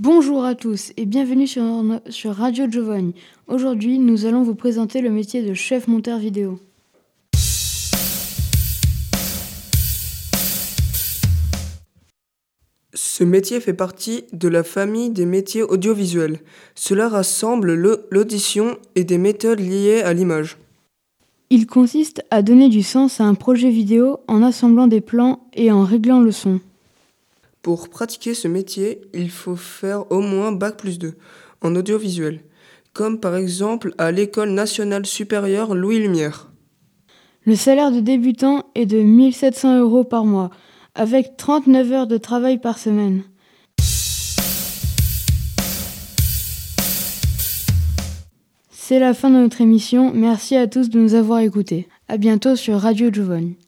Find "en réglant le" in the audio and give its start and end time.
25.72-26.30